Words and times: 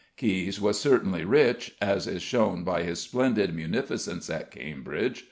Caius 0.17 0.59
was 0.59 0.79
certainly 0.79 1.23
rich, 1.25 1.75
as 1.79 2.07
is 2.07 2.23
shown 2.23 2.63
by 2.63 2.81
his 2.81 2.99
splendid 2.99 3.53
munificence 3.53 4.27
at 4.31 4.49
Cambridge. 4.49 5.19